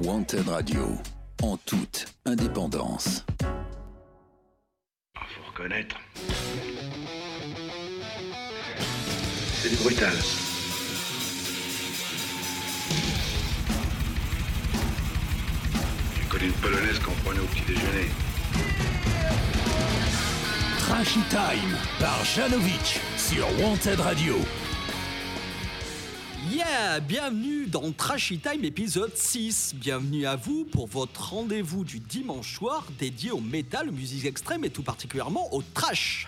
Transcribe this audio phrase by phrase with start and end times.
[0.00, 0.96] Wanted Radio,
[1.42, 3.24] en toute indépendance.
[5.16, 5.96] Ah, faut reconnaître.
[9.54, 10.12] C'est du brutal.
[16.14, 18.08] J'ai connu une polonaise qu'on prenait au petit déjeuner.
[20.78, 24.36] Trashy Time par Janovic sur Wanted Radio.
[27.06, 29.74] Bienvenue dans Trashy Time épisode 6.
[29.76, 34.70] Bienvenue à vous pour votre rendez-vous du dimanche soir dédié au métal, musique extrême et
[34.70, 36.26] tout particulièrement au trash.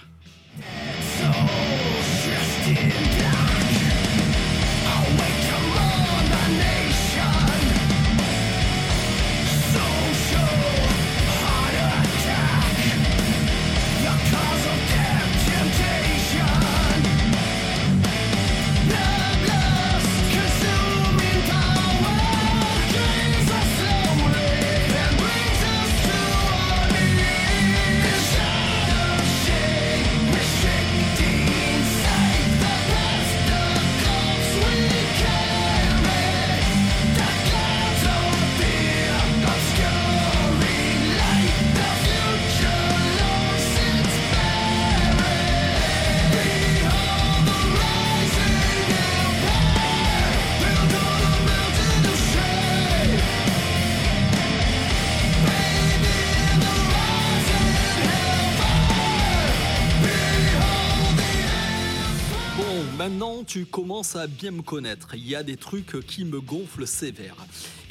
[63.51, 65.09] Tu commences à bien me connaître.
[65.15, 67.34] Il y a des trucs qui me gonflent sévère.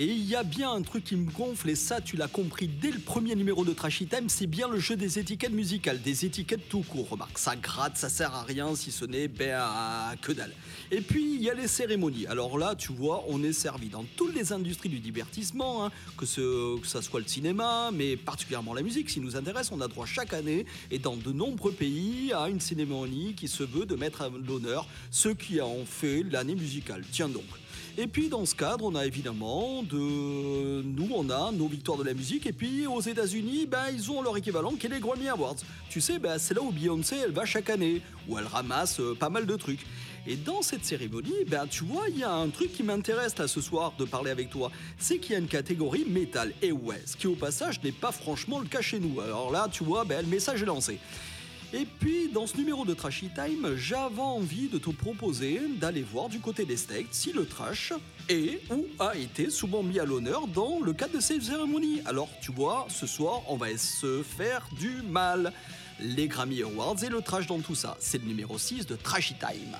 [0.01, 2.69] Et il y a bien un truc qui me gonfle, et ça tu l'as compris
[2.69, 6.23] dès le premier numéro de Trashy Time, c'est bien le jeu des étiquettes musicales, des
[6.23, 7.09] étiquettes tout court.
[7.09, 10.53] Remarque, ça gratte, ça sert à rien si ce n'est ben à que dalle.
[10.89, 12.27] Et puis il y a les cérémonies.
[12.27, 16.25] Alors là, tu vois, on est servi dans toutes les industries du divertissement, hein, que,
[16.25, 20.31] ce, soit le cinéma, mais particulièrement la musique, si nous intéresse, on a droit chaque
[20.31, 24.29] année et dans de nombreux pays à une cérémonie qui se veut de mettre à
[24.29, 27.03] l'honneur ceux qui ont fait l'année musicale.
[27.11, 27.43] Tiens donc.
[28.01, 32.05] Et puis dans ce cadre, on a évidemment de nous, on a nos victoires de
[32.05, 32.45] la musique.
[32.45, 35.57] Et puis aux États-Unis, ben ils ont leur équivalent qui est les Grammy Awards.
[35.89, 39.17] Tu sais, ben, c'est là où Beyoncé elle va chaque année, où elle ramasse euh,
[39.19, 39.85] pas mal de trucs.
[40.25, 43.49] Et dans cette cérémonie, ben tu vois, il y a un truc qui m'intéresse là
[43.49, 46.53] ce soir de parler avec toi, c'est qu'il y a une catégorie métal.
[46.61, 49.19] Et ouais, ce qui au passage n'est pas franchement le cas chez nous.
[49.19, 50.99] Alors là, tu vois, ben le message est lancé.
[51.71, 56.27] Et puis, dans ce numéro de Trashy Time, j'avais envie de te proposer d'aller voir
[56.27, 57.93] du côté des States si le trash
[58.27, 62.01] est ou a été souvent mis à l'honneur dans le cadre de ces cérémonies.
[62.05, 65.53] Alors, tu vois, ce soir, on va se faire du mal.
[65.99, 67.97] Les Grammy Awards et le trash dans tout ça.
[67.99, 69.75] C'est le numéro 6 de Trashy Time.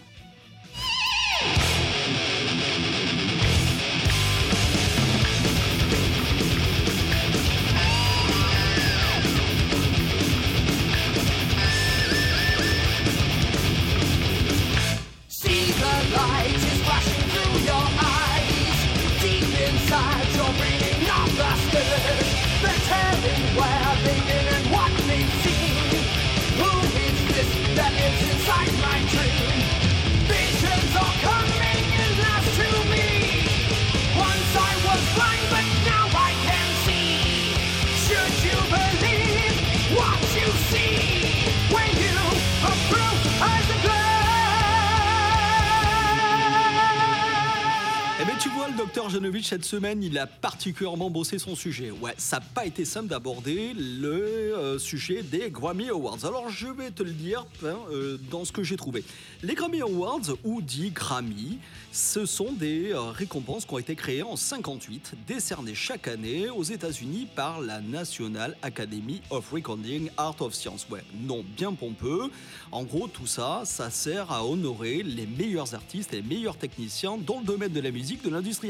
[48.80, 51.92] Docteur Janovic, cette semaine, il a particulièrement bossé son sujet.
[51.92, 56.24] Ouais, ça n'a pas été simple d'aborder le euh, sujet des Grammy Awards.
[56.24, 59.04] Alors, je vais te le dire hein, euh, dans ce que j'ai trouvé.
[59.44, 61.60] Les Grammy Awards, ou dit Grammy,
[61.92, 66.64] ce sont des euh, récompenses qui ont été créées en 58, décernées chaque année aux
[66.64, 70.88] États-Unis par la National Academy of Recording Art of Science.
[70.90, 72.32] Ouais, non, bien pompeux.
[72.72, 77.18] En gros, tout ça, ça sert à honorer les meilleurs artistes et les meilleurs techniciens
[77.18, 78.69] dans le domaine de la musique de l'industrie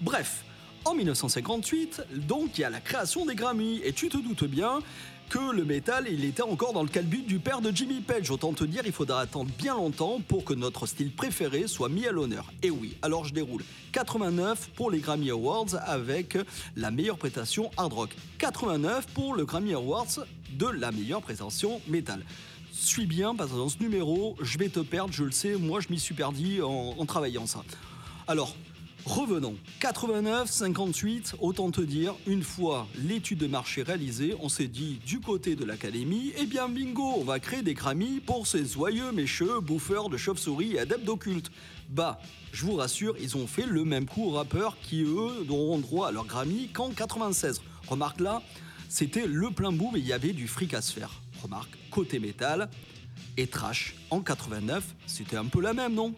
[0.00, 0.44] Bref,
[0.84, 4.80] en 1958, donc il y a la création des Grammy, et tu te doutes bien
[5.28, 8.30] que le métal, il était encore dans le calbut du père de Jimmy Page.
[8.30, 12.06] Autant te dire, il faudra attendre bien longtemps pour que notre style préféré soit mis
[12.06, 12.52] à l'honneur.
[12.62, 13.62] Et oui, alors je déroule.
[13.92, 16.38] 89 pour les Grammy Awards avec
[16.76, 18.10] la meilleure prestation hard rock.
[18.38, 22.22] 89 pour le Grammy Awards de la meilleure prestation métal.
[22.78, 25.80] Suis bien parce que dans ce numéro, je vais te perdre, je le sais, moi
[25.80, 27.64] je m'y suis perdu en, travaillant ça.
[28.28, 28.54] Alors,
[29.06, 29.54] Revenons.
[29.78, 35.20] 89, 58, autant te dire, une fois l'étude de marché réalisée, on s'est dit du
[35.20, 39.60] côté de l'académie, eh bien bingo, on va créer des Grammys pour ces joyeux mécheux
[39.60, 41.52] bouffeurs de chauves-souris et adeptes d'occulte.
[41.88, 42.20] Bah,
[42.50, 46.08] je vous rassure, ils ont fait le même coup aux rappeurs qui, eux, auront droit
[46.08, 47.62] à leur Grammy qu'en 96.
[47.86, 48.42] Remarque là,
[48.88, 51.12] c'était le plein boom et il y avait du fric à se faire.
[51.42, 52.68] Remarque, côté métal
[53.36, 56.14] et trash, en 89, c'était un peu la même, non?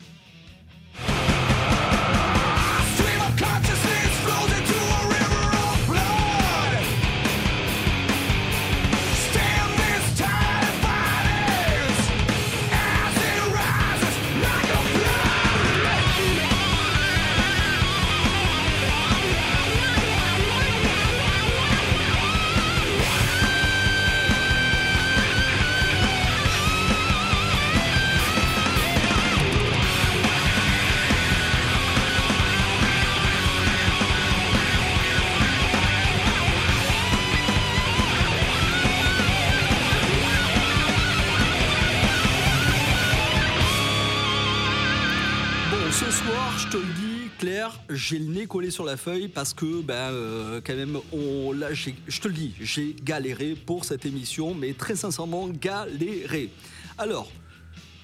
[47.38, 50.99] Dis, Claire, j'ai le nez collé sur la feuille parce que, ben, euh, quand même,
[51.12, 56.50] on, là, je te le dis, j'ai galéré pour cette émission, mais très sincèrement, galéré.
[56.96, 57.31] Alors,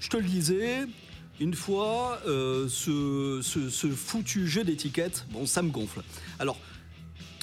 [0.00, 0.84] je te le disais,
[1.40, 6.00] une fois, euh, ce, ce- ce foutu jeu d'étiquettes, bon, ça me gonfle.
[6.38, 6.58] Alors,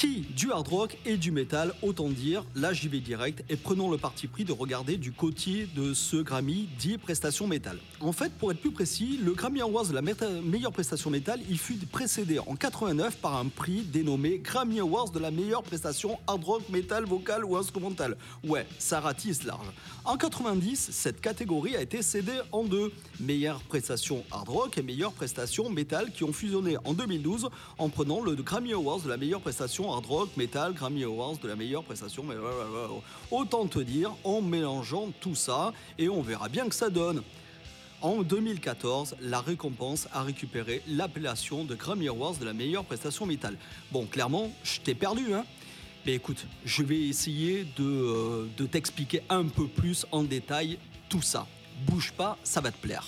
[0.01, 3.91] qui du hard rock et du métal, autant dire, là j'y vais direct, et prenons
[3.91, 7.77] le parti pris de regarder du côté de ce Grammy dit prestation métal.
[7.99, 11.59] En fait, pour être plus précis, le Grammy Awards de la meilleure prestation métal, il
[11.59, 16.43] fut précédé en 89 par un prix dénommé Grammy Awards de la meilleure prestation hard
[16.43, 18.17] rock, métal, vocal ou instrumental.
[18.43, 19.67] Ouais, ça ratisse large.
[20.03, 22.91] En 90, cette catégorie a été cédée en deux.
[23.19, 28.23] Meilleure prestation hard rock et meilleure prestation métal qui ont fusionné en 2012 en prenant
[28.23, 31.83] le Grammy Awards de la meilleure prestation hard rock, métal, Grammy Awards de la meilleure
[31.83, 32.23] prestation.
[32.23, 32.35] mais-
[33.29, 37.21] Autant te dire, en mélangeant tout ça, et on verra bien que ça donne.
[38.01, 43.57] En 2014, la récompense a récupéré l'appellation de Grammy Awards de la meilleure prestation métal.
[43.91, 45.45] Bon, clairement, je t'ai perdu, hein
[46.07, 50.79] Mais écoute, je vais essayer euh, de t'expliquer un peu plus en détail
[51.09, 51.45] tout ça.
[51.85, 53.05] Bouge pas, ça va te plaire.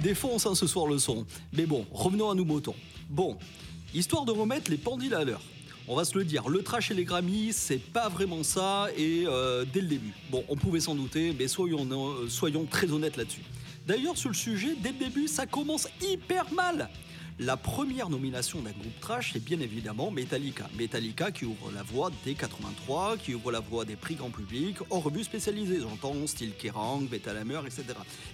[0.00, 1.26] Il défonce hein, ce soir le son.
[1.52, 2.74] Mais bon, revenons à nous moutons.
[3.10, 3.36] Bon,
[3.92, 5.42] histoire de remettre les pendules à l'heure.
[5.88, 9.24] On va se le dire, le trash et les Grammys, c'est pas vraiment ça, et
[9.26, 10.14] euh, dès le début.
[10.30, 13.42] Bon, on pouvait s'en douter, mais euh, soyons très honnêtes là-dessus.
[13.86, 16.88] D'ailleurs, sur le sujet, dès le début, ça commence hyper mal.
[17.42, 20.68] La première nomination d'un groupe trash, c'est bien évidemment Metallica.
[20.78, 24.76] Metallica qui ouvre la voie dès 83, qui ouvre la voie des prix grand public,
[24.90, 27.84] en revues spécialisées, j'entends style Kerrang, Metal etc.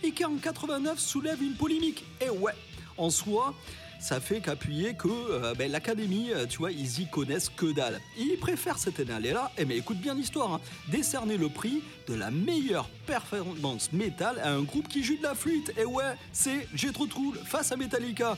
[0.03, 2.05] Et qui en 89 soulève une polémique.
[2.21, 2.55] Et ouais,
[2.97, 3.55] en soi,
[4.01, 8.01] ça fait qu'appuyer que euh, ben, l'académie, euh, tu vois, ils y connaissent que dalle.
[8.19, 12.33] Ils préfèrent cette année-là, et mais écoute bien l'histoire, hein, décerner le prix de la
[12.33, 15.73] meilleure performance métal à un groupe qui joue de la flûte.
[15.79, 17.07] Et ouais, c'est Jethro
[17.45, 18.37] face à Metallica.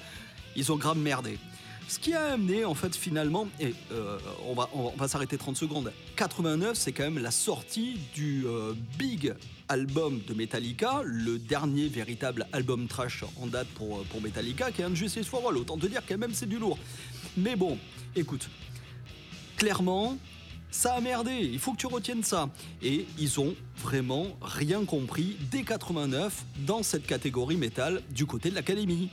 [0.58, 1.38] Ils ont grave merdé.
[1.86, 5.92] Ce qui a amené, en fait, finalement, et euh, on va, s'arrêter 30 secondes.
[6.16, 9.32] 89, c'est quand même la sortie du euh, big
[9.68, 14.84] album de Metallica, le dernier véritable album trash en date pour, pour Metallica, qui est
[14.84, 15.56] un Justice for All.
[15.56, 16.76] Autant te dire quand même c'est du lourd.
[17.36, 17.78] Mais bon,
[18.16, 18.50] écoute,
[19.56, 20.18] clairement,
[20.72, 22.50] ça a merdé, il faut que tu retiennes ça.
[22.82, 28.56] Et ils ont vraiment rien compris dès 89 dans cette catégorie métal du côté de
[28.56, 29.08] l'académie.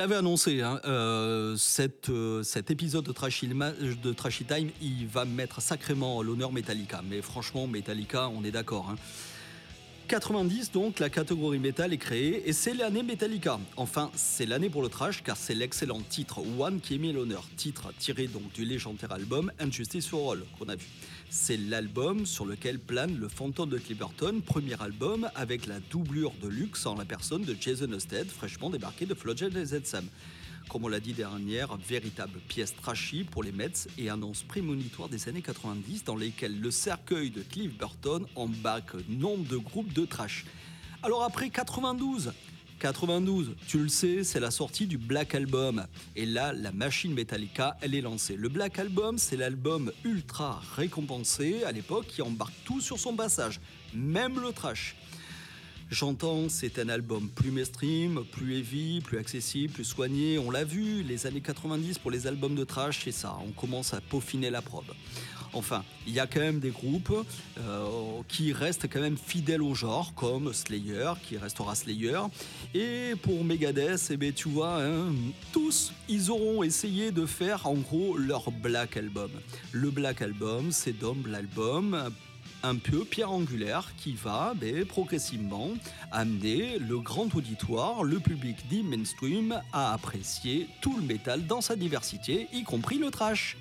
[0.00, 1.56] L'avais annoncé, hein, euh,
[2.08, 7.02] euh, cet épisode de Trashy, Time, il va mettre sacrément l'honneur Metallica.
[7.06, 8.88] Mais franchement, Metallica, on est d'accord.
[8.90, 8.96] hein.
[10.08, 13.60] 90 donc, la catégorie métal est créée et c'est l'année Metallica.
[13.76, 17.44] Enfin, c'est l'année pour le trash car c'est l'excellent titre One qui est mis l'honneur.
[17.56, 20.86] Titre tiré donc du légendaire album Injustice for All qu'on a vu.
[21.32, 26.48] C'est l'album sur lequel plane le fantôme de Clipperton, premier album avec la doublure de
[26.48, 30.04] luxe en la personne de Jason Osted, fraîchement débarqué de Flojet et Sam.
[30.68, 35.28] Comme on l'a dit dernière, véritable pièce trashy pour les Mets et annonce prémonitoire des
[35.28, 40.44] années 90 dans lesquelles le cercueil de Cliff Burton embarque nombre de groupes de trash.
[41.04, 42.32] Alors après 92,
[42.80, 45.86] 92, tu le sais, c'est la sortie du Black Album.
[46.16, 48.36] Et là, la machine Metallica, elle est lancée.
[48.36, 53.60] Le Black Album, c'est l'album ultra récompensé à l'époque qui embarque tout sur son passage,
[53.94, 54.96] même le trash.
[55.90, 60.38] J'entends, c'est un album plus mainstream, plus heavy, plus accessible, plus soigné.
[60.38, 63.36] On l'a vu, les années 90 pour les albums de trash, c'est ça.
[63.44, 64.92] On commence à peaufiner la probe.
[65.52, 67.12] Enfin, il y a quand même des groupes
[67.58, 72.20] euh, qui restent quand même fidèles au genre, comme Slayer, qui restera Slayer.
[72.72, 75.12] Et pour Megadeth, eh ben, tu vois, hein,
[75.52, 79.32] tous, ils auront essayé de faire en gros leur Black Album.
[79.72, 82.12] Le Black Album, c'est donc l'album
[82.62, 85.70] un peu pierre angulaire qui va ben, progressivement
[86.12, 91.76] amener le grand auditoire, le public dit mainstream, à apprécier tout le métal dans sa
[91.76, 93.56] diversité, y compris le trash.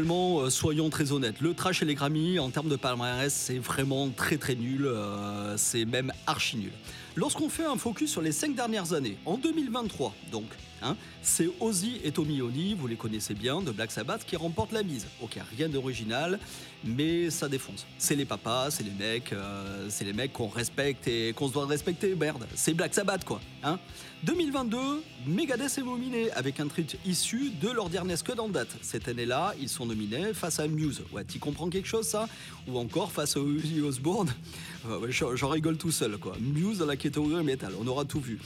[0.00, 1.42] Finalement, euh, soyons très honnêtes.
[1.42, 4.86] Le trash et les Grammy, en termes de palmarès, c'est vraiment très très nul.
[4.86, 6.72] euh, c'est même archi nul.
[7.16, 10.46] Lorsqu'on fait un focus sur les cinq dernières années, en 2023, donc,
[10.80, 14.72] hein, c'est Ozzy et Tommy Oni, vous les connaissez bien, de Black Sabbath, qui remportent
[14.72, 15.06] la mise.
[15.20, 16.38] Ok, rien d'original,
[16.82, 17.84] mais ça défonce.
[17.98, 21.52] C'est les papas, c'est les mecs, euh, c'est les mecs qu'on respecte et qu'on se
[21.52, 22.46] doit respecter, merde.
[22.54, 23.40] C'est Black Sabbath, quoi.
[23.62, 23.78] Hein
[24.22, 24.76] 2022,
[25.26, 28.68] Megadeth est nominé avec un titre issu de leur dernier scud en date.
[28.82, 31.02] Cette année-là, ils sont nominés face à Muse.
[31.10, 32.28] Ouais, tu comprends quelque chose, ça?
[32.68, 34.30] Ou encore face à Osbourne?
[34.86, 36.36] Ouais, J'en rigole tout seul, quoi.
[36.38, 38.38] Muse dans la catégorie métal, on aura tout vu.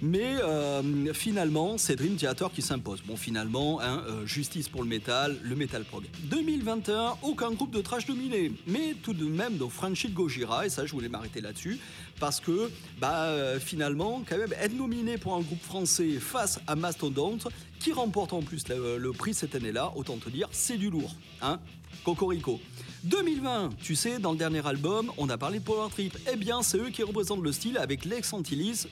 [0.00, 3.02] Mais euh, finalement, c'est Dream Theater qui s'impose.
[3.04, 6.04] Bon, finalement, hein, euh, justice pour le métal, le métal prog.
[6.24, 8.52] 2021, aucun groupe de trash dominé.
[8.66, 11.78] Mais tout de même, donc Franchise Gojira, et ça, je voulais m'arrêter là-dessus,
[12.18, 12.70] parce que
[13.00, 17.48] bah, euh, finalement, quand même, être nominé pour un groupe français face à Mastodonte,
[17.80, 21.14] qui remporte en plus le, prix cette année-là, autant te dire, c'est du lourd.
[21.42, 21.60] Hein
[22.04, 22.60] Cocorico.
[23.04, 26.18] 2020, tu sais, dans le dernier album, on a parlé de Power Trip.
[26.32, 28.90] Eh bien, c'est eux qui représentent le style avec l'excentilicisme,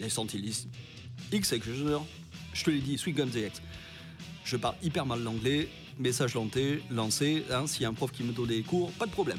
[0.00, 0.68] l'excentilisme,
[1.32, 1.54] X
[2.52, 3.62] je te l'ai dit, Sweet Guns X.
[4.44, 8.24] Je parle hyper mal l'anglais, message lancé, lancé hein, s'il y a un prof qui
[8.24, 9.38] me donne des cours, pas de problème.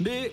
[0.00, 0.32] Mais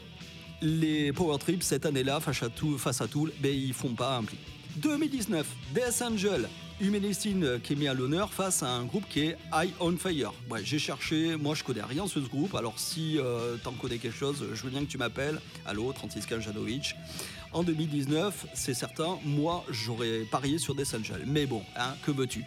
[0.61, 4.17] les Power Trips, cette année-là, face à tout, face à tout ben, ils font pas
[4.17, 4.37] un pli.
[4.77, 6.49] 2019, Death Angel,
[6.81, 10.33] Humanistine qui est mis à l'honneur face à un groupe qui est Eye on Fire.
[10.49, 13.99] Ouais, j'ai cherché, moi je connais rien sur ce groupe, alors si euh, t'en connais
[13.99, 15.39] quelque chose, je veux bien que tu m'appelles.
[15.65, 16.95] Allô, 3615 Janovic.
[17.51, 21.23] En 2019, c'est certain, moi j'aurais parié sur Death Angel.
[21.27, 22.43] Mais bon, hein, que veux-tu?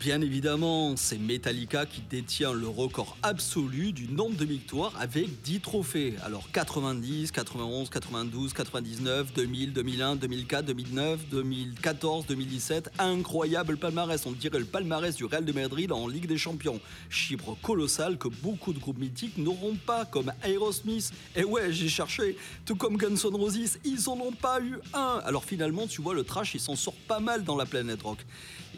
[0.00, 5.60] Bien évidemment, c'est Metallica qui détient le record absolu du nombre de victoires avec 10
[5.60, 6.14] trophées.
[6.24, 12.90] Alors, 90, 91, 92, 99, 2000, 2001, 2004, 2009, 2014, 2017.
[12.98, 16.80] Incroyable palmarès, on dirait le palmarès du Real de Madrid en Ligue des Champions.
[17.10, 21.12] Chiffre colossal que beaucoup de groupes mythiques n'auront pas, comme Aerosmith.
[21.36, 25.20] Et ouais, j'ai cherché, tout comme Guns N' Roses, ils en ont pas eu un.
[25.26, 28.24] Alors finalement, tu vois, le trash, il s'en sort pas mal dans la planète rock.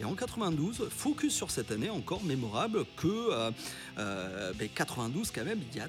[0.03, 3.53] Et en 92, focus sur cette année encore mémorable que euh,
[3.99, 5.87] euh, ben, 92 quand même, il y a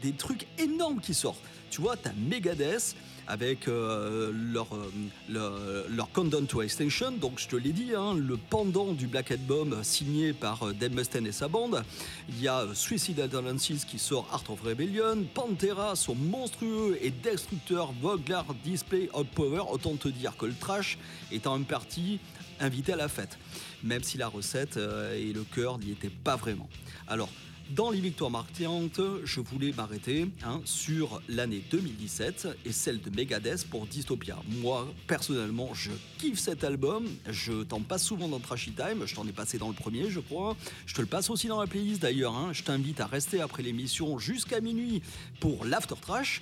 [0.00, 1.42] des, trucs énormes qui sortent.
[1.70, 7.94] Tu vois, t'as Megadeth avec euh, leur, euh, to Extinction, donc je te l'ai dit,
[7.94, 11.84] hein, le pendant du Black Album signé par Dave Mustaine et sa bande.
[12.30, 17.92] Il y a Suicidal Tendencies qui sort Art of Rebellion, Pantera son monstrueux et destructeur
[18.00, 19.64] Voglar Display of Power.
[19.70, 20.96] Autant te dire que le trash
[21.30, 22.20] est en partie
[22.60, 23.38] invité à la fête,
[23.82, 26.68] même si la recette euh, et le cœur n'y étaient pas vraiment.
[27.06, 27.30] Alors,
[27.70, 33.66] dans les victoires marquantes, je voulais m'arrêter hein, sur l'année 2017 et celle de Megadeth
[33.68, 34.38] pour Dystopia.
[34.62, 37.06] Moi, personnellement, je kiffe cet album.
[37.28, 39.02] Je t'en passe souvent dans Trashy Time.
[39.06, 40.56] Je t'en ai passé dans le premier, je crois.
[40.86, 42.34] Je te le passe aussi dans la playlist d'ailleurs.
[42.34, 42.52] hein.
[42.52, 45.02] Je t'invite à rester après l'émission jusqu'à minuit
[45.40, 46.40] pour l'After Trash.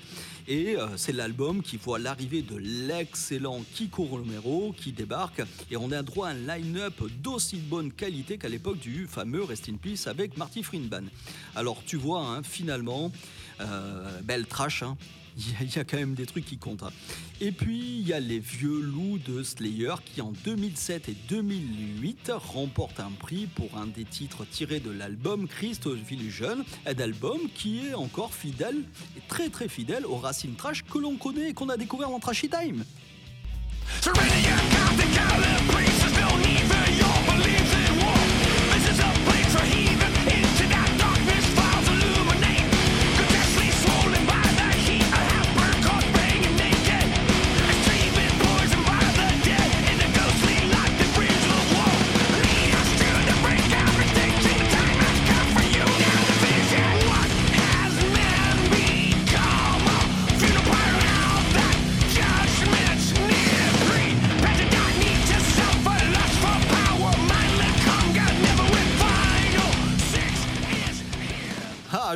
[0.49, 5.42] Et euh, c'est l'album qui voit l'arrivée de l'excellent Kiko Romero qui débarque.
[5.73, 9.68] Et on a droit à un line-up d'aussi bonne qualité qu'à l'époque du fameux Rest
[9.68, 11.09] in Peace avec Marty Friedman.
[11.54, 13.11] Alors tu vois, hein, finalement,
[13.61, 14.82] euh, belle trash.
[14.82, 14.96] hein.
[15.61, 16.82] Il y, a- quand même des trucs qui comptent.
[16.82, 16.90] hein.
[17.42, 22.32] Et puis, il y a les vieux loups de Slayer qui, en 2007 et 2008,
[22.35, 27.87] remportent un prix pour un des titres tirés de l'album Christ Illusion, un album qui
[27.87, 28.82] est encore fidèle,
[29.14, 32.18] et très très fidèle aux racines trash que l'on connaît et qu'on a découvert dans
[32.20, 32.82] Trashy Time.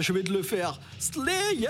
[0.00, 0.80] Je vais te le faire.
[0.98, 1.68] Slayer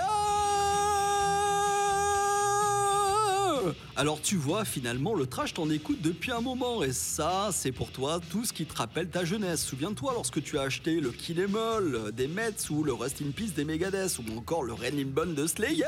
[3.96, 6.84] Alors tu vois, finalement, le trash t'en écoute depuis un moment.
[6.84, 9.64] Et ça, c'est pour toi tout ce qui te rappelle ta jeunesse.
[9.64, 13.52] Souviens-toi lorsque tu as acheté le Kill All des Mets ou le Rust in Peace
[13.52, 15.84] des Megadeth ou encore le Rain in Bone de Slayer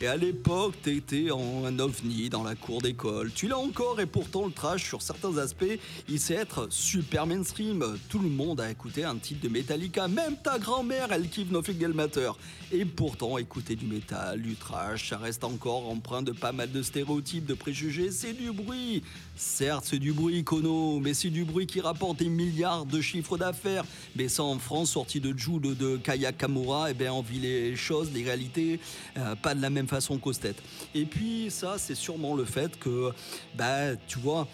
[0.00, 3.30] et à l'époque, t'étais en un ovni dans la cour d'école.
[3.32, 7.84] Tu l'as encore et pourtant le trash sur certains aspects, il sait être super mainstream.
[8.08, 11.62] Tout le monde a écouté un titre de Metallica, même ta grand-mère, elle kiffe No
[11.62, 12.30] Fig Matter.
[12.72, 16.82] Et pourtant, écouter du métal, du trash, ça reste encore empreint de pas mal de
[16.82, 19.02] stéréotypes, de préjugés, c'est du bruit.
[19.42, 23.38] Certes, c'est du bruit, Kono, mais c'est du bruit qui rapporte des milliards de chiffres
[23.38, 23.84] d'affaires.
[24.14, 27.74] Mais ça, en France, sorti de Jude de, Kaya Kamura, eh ben, on vit les
[27.74, 28.78] choses, les réalités,
[29.16, 30.62] euh, pas de la même façon qu'aux têtes.
[30.94, 33.12] Et puis, ça, c'est sûrement le fait que,
[33.54, 34.46] bah, tu vois,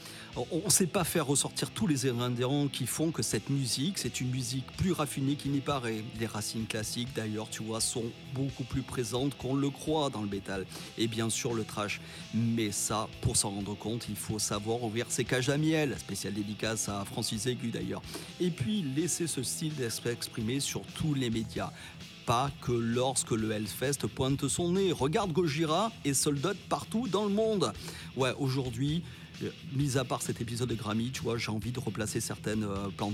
[0.53, 4.21] on ne sait pas faire ressortir tous les ingrédients qui font que cette musique, c'est
[4.21, 6.05] une musique plus raffinée qu'il n'y paraît.
[6.21, 10.29] Les racines classiques, d'ailleurs, tu vois, sont beaucoup plus présentes qu'on le croit dans le
[10.29, 10.67] métal.
[10.99, 12.01] Et bien sûr, le trash.
[12.35, 15.97] Mais ça, pour s'en rendre compte, il faut savoir ouvrir ses cages à miel.
[15.99, 18.03] Spéciale dédicace à Francis Aigu, d'ailleurs.
[18.41, 21.73] Et puis, laisser ce style s'exprimer sur tous les médias
[22.27, 24.91] pas que lorsque le Hellfest pointe son nez.
[24.91, 27.73] Regarde Gojira et sold out partout dans le monde.
[28.17, 29.05] Ouais, aujourd'hui,
[29.73, 32.89] mis à part cet épisode de Grammy, tu vois, j'ai envie de replacer certaines euh,
[32.97, 33.07] plans.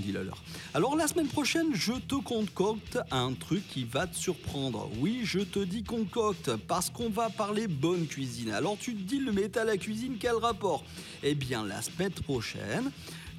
[0.73, 4.89] Alors la semaine prochaine, je te concocte un truc qui va te surprendre.
[4.99, 8.51] Oui, je te dis concocte parce qu'on va parler bonne cuisine.
[8.51, 10.83] Alors tu te dis le métal à cuisine, quel rapport?
[11.21, 12.91] Eh bien, la semaine prochaine,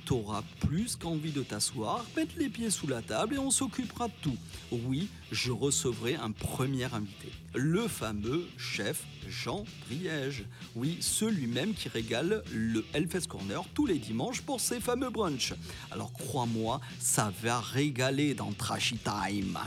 [0.04, 4.12] T'auras plus qu'envie de t'asseoir, mettre les pieds sous la table et on s'occupera de
[4.20, 4.36] tout.
[4.70, 10.44] Oui, je recevrai un premier invité, le fameux chef Jean Driège.
[10.76, 15.54] Oui, celui-même qui régale le Hellfest Corner tous les dimanches pour ses fameux brunchs.
[15.90, 19.58] Alors crois-moi, ça va régaler dans Trashy Time.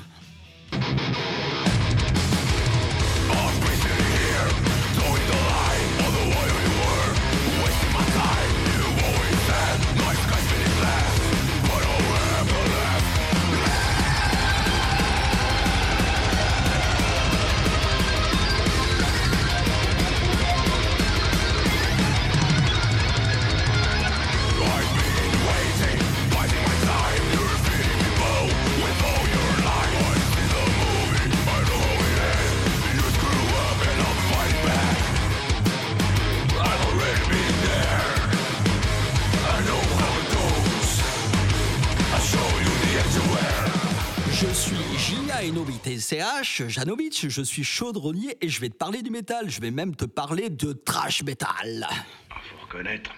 [44.37, 49.49] J-A-N-O-V-I-T-C-H, Janovic, je suis chaudronnier et je vais te parler du métal.
[49.49, 51.87] Je vais même te parler de trash metal.
[51.89, 53.09] Ah, faut reconnaître.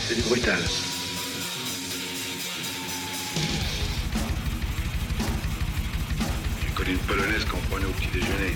[0.00, 0.58] C'est du brutal.
[6.62, 8.54] J'ai connu une polonaise qu'on prenait au petit déjeuner.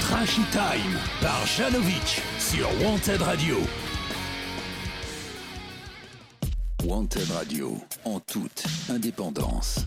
[0.00, 3.56] Trashy Time par Janovic sur Wanted Radio.
[6.86, 9.86] Wanted Radio, en toute indépendance.